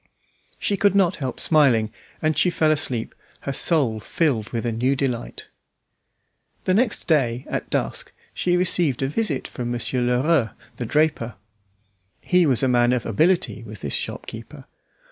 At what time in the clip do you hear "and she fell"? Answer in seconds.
2.23-2.71